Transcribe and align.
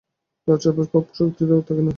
তাহার 0.47 0.59
আর 0.71 0.87
পাপ 0.93 1.05
করিবার 1.07 1.17
শক্তিই 1.19 1.65
থাকে 1.67 1.81
না। 1.81 1.89